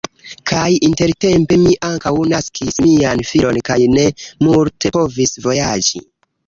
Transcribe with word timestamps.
Kaj 0.51 0.69
intertempe 0.87 1.59
mi 1.65 1.75
ankaŭ 1.89 2.13
naskis 2.33 2.81
mian 2.89 3.25
filon 3.33 3.63
kaj 3.71 3.79
ne 3.95 4.11
multe 4.49 4.95
povis 4.99 5.41
vojaĝi. 5.49 6.09